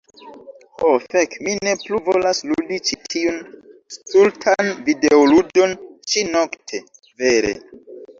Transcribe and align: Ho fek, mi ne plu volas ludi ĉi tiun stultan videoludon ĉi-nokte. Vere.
Ho 0.83 0.87
fek, 1.09 1.35
mi 1.47 1.51
ne 1.65 1.73
plu 1.81 1.99
volas 2.07 2.39
ludi 2.51 2.79
ĉi 2.87 2.97
tiun 3.15 3.37
stultan 3.97 4.71
videoludon 4.89 5.77
ĉi-nokte. 6.13 6.81
Vere. 7.25 7.53